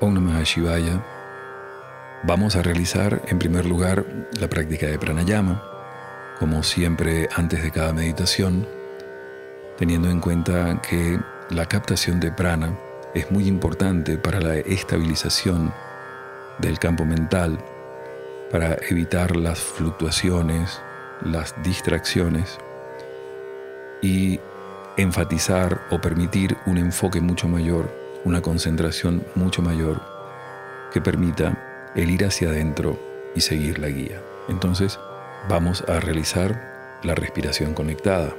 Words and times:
Om 0.00 0.14
Namah 0.14 0.42
Shivaya. 0.42 1.04
Vamos 2.24 2.56
a 2.56 2.62
realizar 2.62 3.22
en 3.28 3.38
primer 3.38 3.66
lugar 3.66 4.04
la 4.38 4.48
práctica 4.48 4.86
de 4.86 4.98
pranayama, 4.98 5.62
como 6.38 6.62
siempre 6.62 7.28
antes 7.34 7.62
de 7.62 7.70
cada 7.70 7.92
meditación, 7.92 8.66
teniendo 9.78 10.08
en 10.08 10.20
cuenta 10.20 10.80
que 10.82 11.18
la 11.50 11.66
captación 11.66 12.20
de 12.20 12.32
prana 12.32 12.76
es 13.14 13.30
muy 13.30 13.46
importante 13.46 14.16
para 14.16 14.40
la 14.40 14.56
estabilización 14.56 15.72
del 16.58 16.78
campo 16.78 17.04
mental, 17.04 17.58
para 18.50 18.76
evitar 18.90 19.36
las 19.36 19.58
fluctuaciones, 19.58 20.80
las 21.22 21.54
distracciones 21.62 22.58
y 24.00 24.40
enfatizar 24.96 25.80
o 25.90 26.00
permitir 26.00 26.56
un 26.66 26.78
enfoque 26.78 27.20
mucho 27.20 27.48
mayor, 27.48 28.01
una 28.24 28.42
concentración 28.42 29.24
mucho 29.34 29.62
mayor 29.62 30.00
que 30.92 31.00
permita 31.00 31.92
el 31.94 32.10
ir 32.10 32.24
hacia 32.24 32.48
adentro 32.48 32.98
y 33.34 33.40
seguir 33.40 33.78
la 33.78 33.88
guía. 33.88 34.22
Entonces 34.48 34.98
vamos 35.48 35.84
a 35.88 36.00
realizar 36.00 37.00
la 37.02 37.14
respiración 37.14 37.74
conectada. 37.74 38.34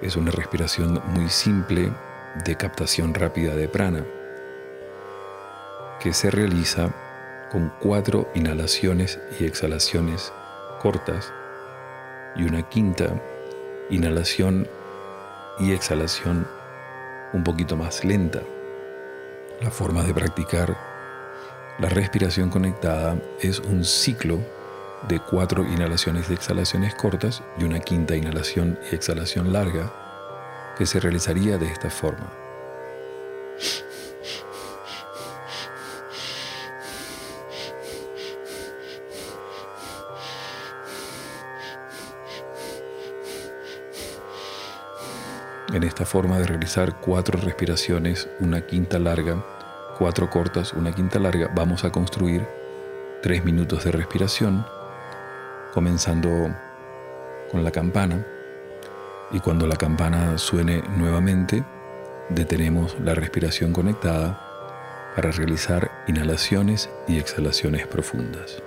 Es 0.00 0.16
una 0.16 0.30
respiración 0.30 1.00
muy 1.08 1.28
simple 1.28 1.92
de 2.44 2.56
captación 2.56 3.14
rápida 3.14 3.54
de 3.54 3.68
prana 3.68 4.04
que 6.00 6.12
se 6.12 6.30
realiza 6.30 6.90
con 7.50 7.72
cuatro 7.80 8.28
inhalaciones 8.34 9.20
y 9.38 9.44
exhalaciones 9.44 10.32
cortas 10.80 11.32
y 12.34 12.44
una 12.44 12.68
quinta 12.68 13.20
inhalación 13.90 14.66
y 15.60 15.72
exhalación 15.72 16.48
un 17.32 17.44
poquito 17.44 17.76
más 17.76 18.04
lenta. 18.04 18.40
La 19.62 19.70
forma 19.70 20.02
de 20.02 20.12
practicar 20.12 20.76
la 21.78 21.88
respiración 21.88 22.50
conectada 22.50 23.16
es 23.40 23.60
un 23.60 23.84
ciclo 23.84 24.40
de 25.08 25.20
cuatro 25.20 25.62
inhalaciones 25.62 26.28
y 26.28 26.32
exhalaciones 26.32 26.96
cortas 26.96 27.44
y 27.56 27.62
una 27.62 27.78
quinta 27.78 28.16
inhalación 28.16 28.76
y 28.90 28.96
exhalación 28.96 29.52
larga 29.52 29.92
que 30.76 30.84
se 30.84 30.98
realizaría 30.98 31.58
de 31.58 31.66
esta 31.66 31.90
forma. 31.90 32.41
En 45.82 45.88
esta 45.88 46.06
forma 46.06 46.38
de 46.38 46.46
realizar 46.46 47.00
cuatro 47.00 47.40
respiraciones, 47.40 48.28
una 48.38 48.60
quinta 48.60 49.00
larga, 49.00 49.44
cuatro 49.98 50.30
cortas, 50.30 50.74
una 50.74 50.92
quinta 50.92 51.18
larga, 51.18 51.50
vamos 51.56 51.82
a 51.82 51.90
construir 51.90 52.46
tres 53.20 53.44
minutos 53.44 53.82
de 53.82 53.90
respiración, 53.90 54.64
comenzando 55.74 56.54
con 57.50 57.64
la 57.64 57.72
campana. 57.72 58.24
Y 59.32 59.40
cuando 59.40 59.66
la 59.66 59.74
campana 59.74 60.38
suene 60.38 60.84
nuevamente, 60.96 61.64
detenemos 62.28 62.96
la 63.00 63.16
respiración 63.16 63.72
conectada 63.72 64.40
para 65.16 65.32
realizar 65.32 65.90
inhalaciones 66.06 66.90
y 67.08 67.18
exhalaciones 67.18 67.88
profundas. 67.88 68.62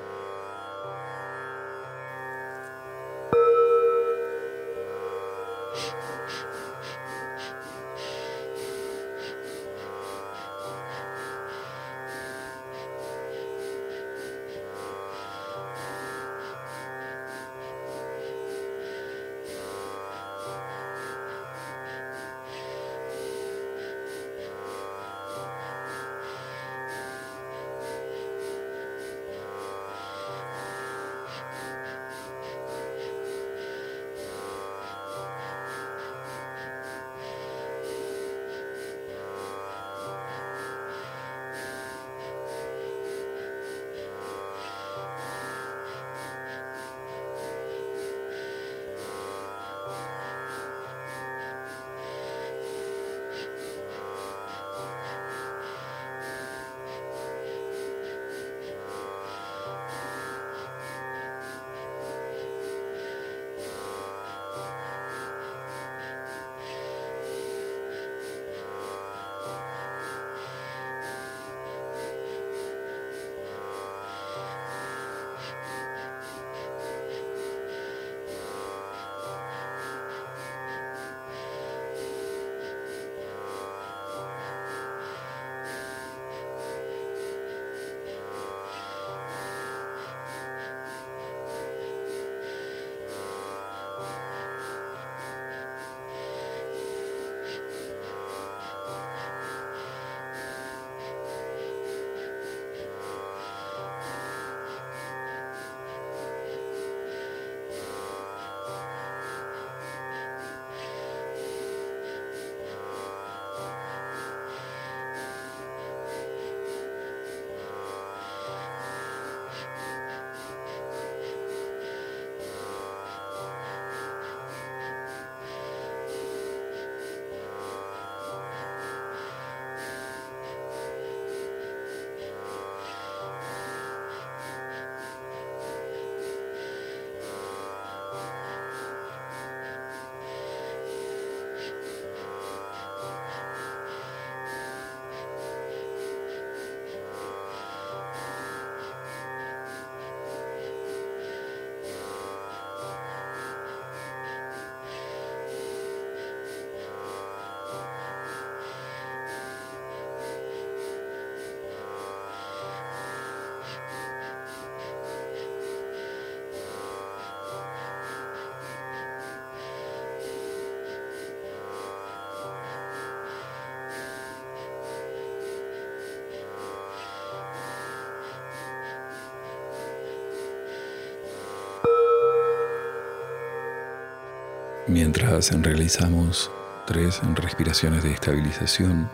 Mientras 184.95 185.51
realizamos 185.61 186.49
tres 186.87 187.19
respiraciones 187.33 188.01
de 188.01 188.13
estabilización, 188.13 189.09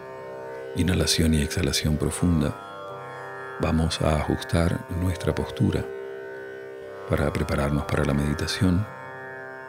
inhalación 0.76 1.34
y 1.34 1.42
exhalación 1.42 1.98
profunda, 1.98 2.56
vamos 3.60 4.00
a 4.04 4.18
ajustar 4.18 4.80
nuestra 5.02 5.34
postura 5.34 5.84
para 7.10 7.34
prepararnos 7.34 7.86
para 7.86 8.06
la 8.06 8.14
meditación. 8.14 8.86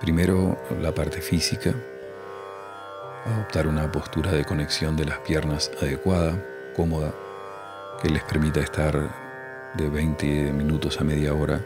Primero 0.02 0.62
la 0.82 0.92
parte 0.92 1.22
física, 1.22 1.74
adoptar 3.24 3.66
una 3.66 3.90
postura 3.90 4.32
de 4.32 4.44
conexión 4.44 4.94
de 4.96 5.06
las 5.06 5.18
piernas 5.20 5.70
adecuada, 5.80 6.44
cómoda, 6.76 7.14
que 8.02 8.10
les 8.10 8.22
permita 8.24 8.60
estar 8.60 9.72
de 9.78 9.88
20 9.88 10.52
minutos 10.52 11.00
a 11.00 11.04
media 11.04 11.32
hora 11.32 11.64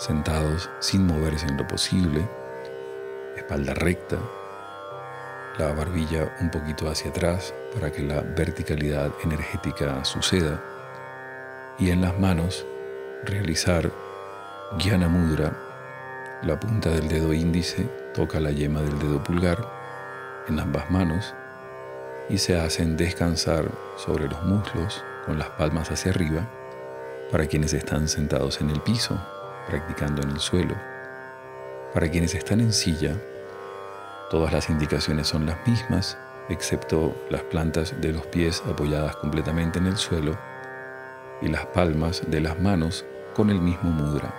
sentados 0.00 0.68
sin 0.80 1.06
moverse 1.06 1.46
en 1.46 1.58
lo 1.58 1.68
posible, 1.68 2.39
espalda 3.36 3.74
recta, 3.74 4.18
la 5.58 5.72
barbilla 5.72 6.36
un 6.40 6.50
poquito 6.50 6.88
hacia 6.88 7.10
atrás 7.10 7.54
para 7.74 7.90
que 7.90 8.02
la 8.02 8.20
verticalidad 8.20 9.10
energética 9.22 10.04
suceda 10.04 10.62
y 11.78 11.90
en 11.90 12.00
las 12.00 12.18
manos 12.18 12.66
realizar 13.24 13.90
Jnana 14.78 15.08
Mudra, 15.08 15.56
la 16.42 16.58
punta 16.58 16.90
del 16.90 17.08
dedo 17.08 17.32
índice 17.32 17.88
toca 18.14 18.40
la 18.40 18.50
yema 18.50 18.80
del 18.82 18.98
dedo 18.98 19.22
pulgar 19.22 19.58
en 20.48 20.58
ambas 20.58 20.90
manos 20.90 21.34
y 22.28 22.38
se 22.38 22.58
hacen 22.58 22.96
descansar 22.96 23.70
sobre 23.96 24.28
los 24.28 24.42
muslos 24.44 25.04
con 25.26 25.38
las 25.38 25.50
palmas 25.50 25.90
hacia 25.90 26.12
arriba 26.12 26.48
para 27.30 27.46
quienes 27.46 27.72
están 27.72 28.08
sentados 28.08 28.60
en 28.60 28.70
el 28.70 28.80
piso, 28.80 29.20
practicando 29.68 30.22
en 30.22 30.30
el 30.30 30.40
suelo. 30.40 30.89
Para 31.92 32.08
quienes 32.08 32.36
están 32.36 32.60
en 32.60 32.72
silla, 32.72 33.16
todas 34.30 34.52
las 34.52 34.70
indicaciones 34.70 35.26
son 35.26 35.44
las 35.44 35.66
mismas, 35.66 36.16
excepto 36.48 37.16
las 37.30 37.42
plantas 37.42 38.00
de 38.00 38.12
los 38.12 38.24
pies 38.26 38.62
apoyadas 38.64 39.16
completamente 39.16 39.80
en 39.80 39.86
el 39.86 39.96
suelo 39.96 40.38
y 41.42 41.48
las 41.48 41.66
palmas 41.66 42.22
de 42.28 42.40
las 42.40 42.60
manos 42.60 43.04
con 43.34 43.50
el 43.50 43.60
mismo 43.60 43.90
mudra. 43.90 44.32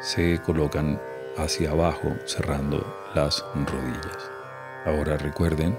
Se 0.00 0.40
colocan 0.42 1.00
hacia 1.36 1.72
abajo 1.72 2.14
cerrando 2.26 3.10
las 3.12 3.44
rodillas. 3.54 4.30
Ahora 4.86 5.16
recuerden 5.16 5.76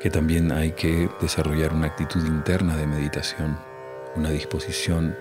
que 0.00 0.08
también 0.08 0.52
hay 0.52 0.72
que 0.72 1.10
desarrollar 1.20 1.74
una 1.74 1.88
actitud 1.88 2.24
interna 2.24 2.78
de 2.78 2.86
meditación, 2.86 3.58
una 4.16 4.30
disposición, 4.30 5.14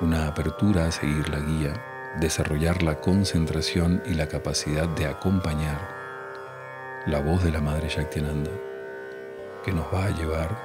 una 0.00 0.26
apertura 0.26 0.86
a 0.86 0.90
seguir 0.90 1.28
la 1.28 1.38
guía, 1.38 1.91
desarrollar 2.20 2.82
la 2.82 3.00
concentración 3.00 4.02
y 4.06 4.14
la 4.14 4.28
capacidad 4.28 4.88
de 4.88 5.06
acompañar 5.06 5.88
la 7.06 7.20
voz 7.20 7.42
de 7.42 7.50
la 7.50 7.60
Madre 7.60 7.88
Shaktinanda, 7.88 8.50
que 9.64 9.72
nos 9.72 9.86
va 9.92 10.06
a 10.06 10.10
llevar 10.10 10.56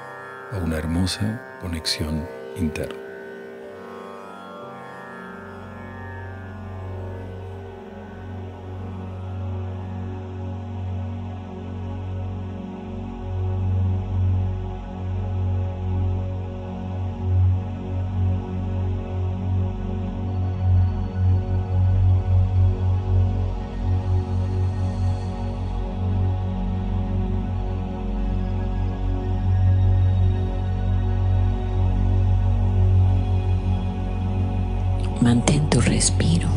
a 0.51 0.57
una 0.57 0.77
hermosa 0.77 1.57
conexión 1.61 2.27
interna. 2.55 3.06
Mantén 35.27 35.67
tu 35.67 35.81
respiro 35.81 36.47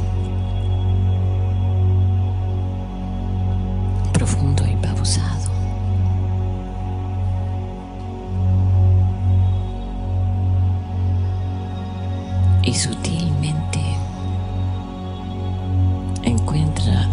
profundo 4.12 4.62
y 4.64 4.76
pausado. 4.76 5.50
Y 12.62 12.72
sutilmente 12.72 13.82
encuentra 16.22 17.10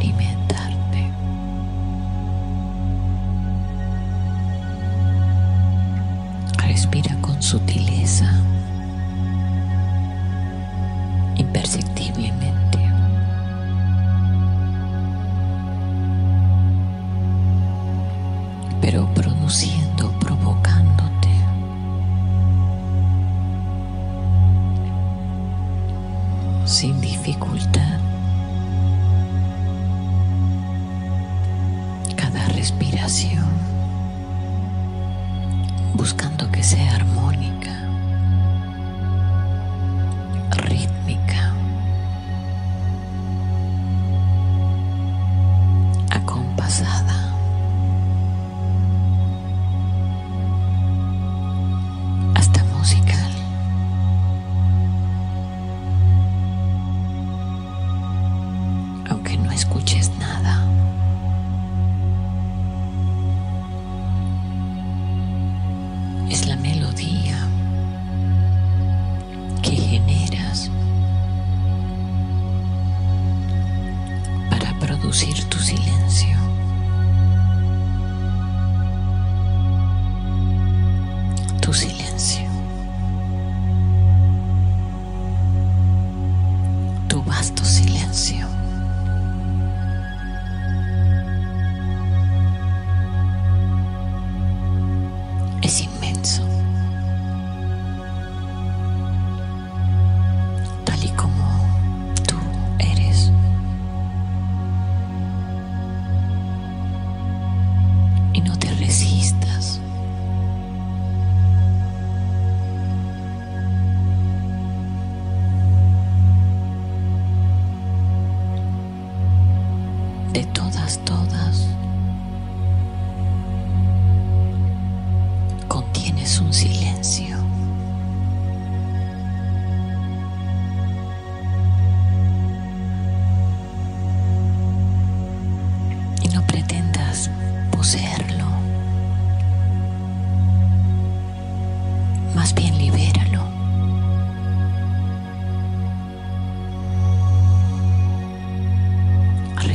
Experimentarte. 0.00 1.12
Respira 6.66 7.14
con 7.20 7.42
sutileza, 7.42 8.32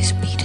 Respira. 0.05 0.44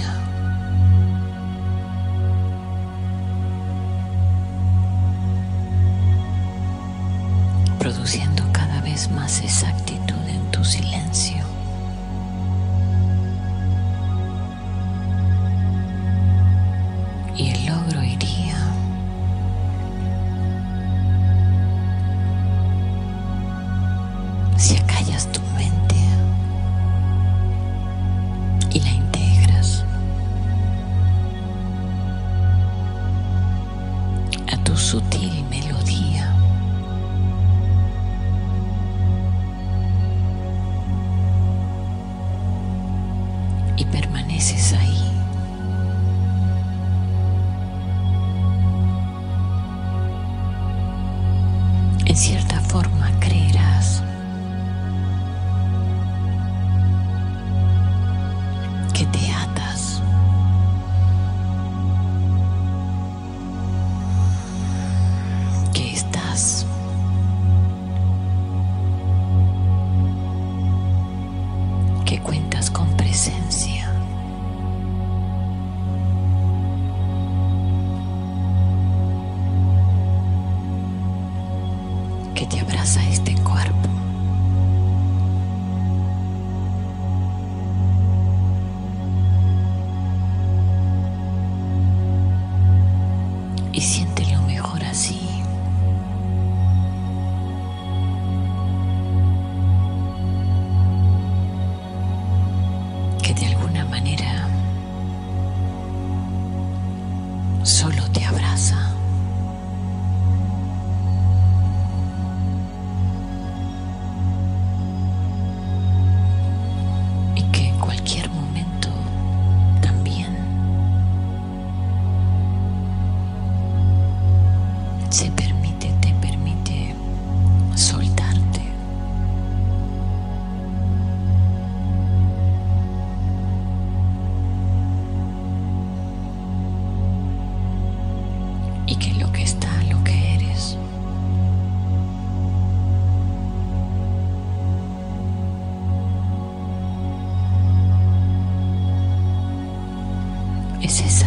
es 150.99 151.23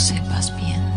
sepas 0.00 0.50
bien. 0.56 0.89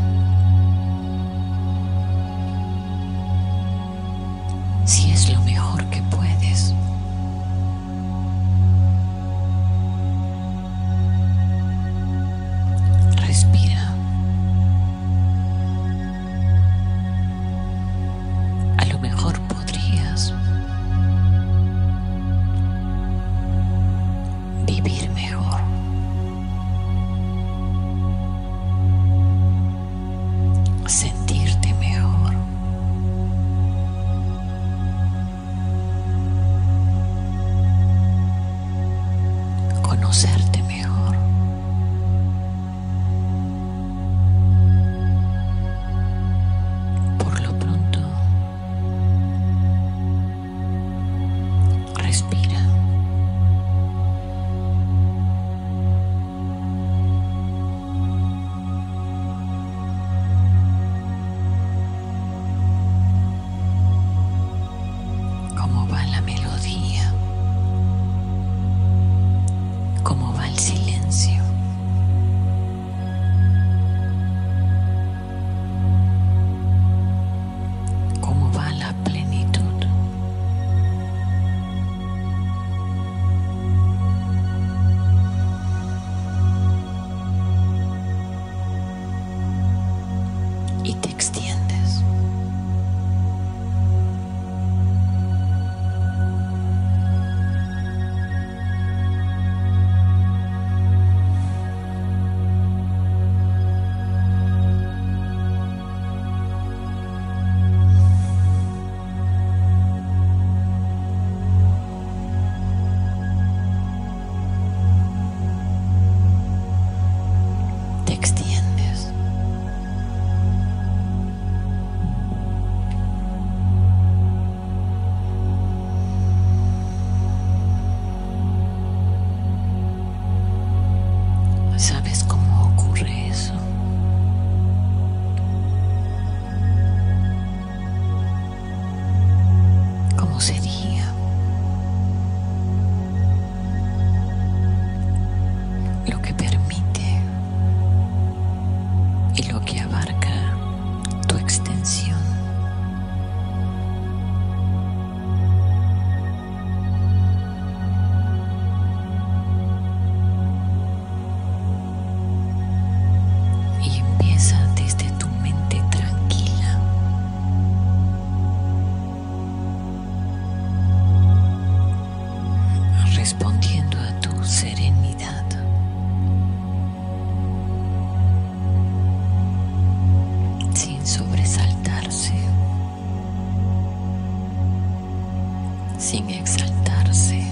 sin 185.98 186.30
exaltarse. 186.30 187.44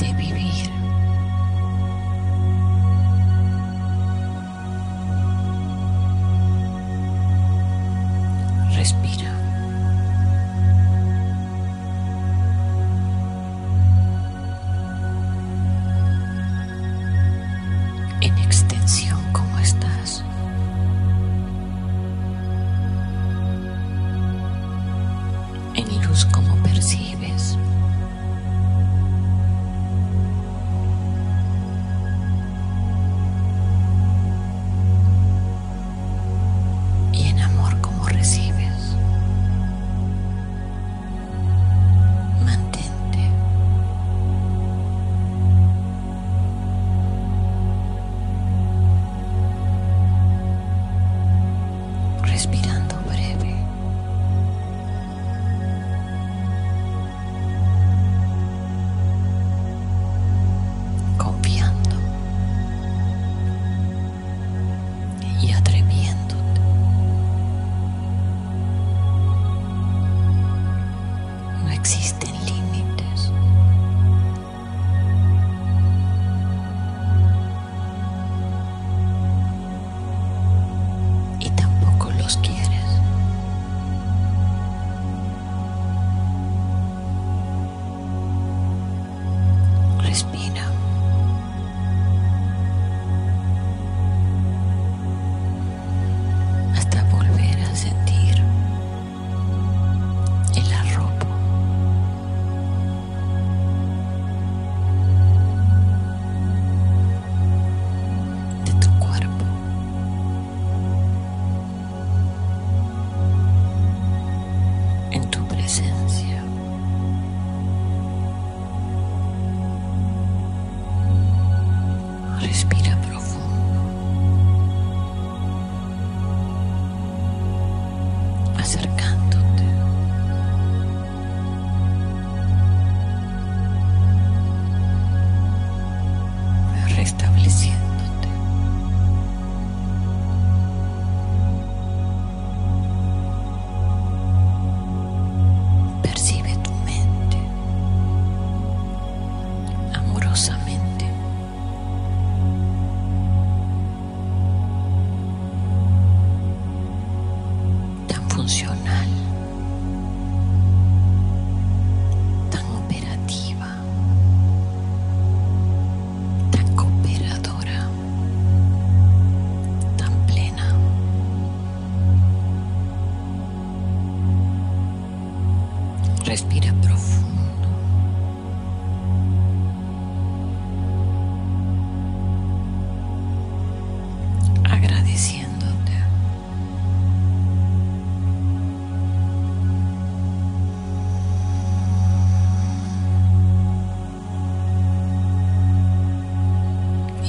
De 0.00 0.14
vivir. 0.14 0.79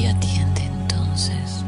y 0.02 0.08
atiende 0.08 0.64
entonces 0.64 1.64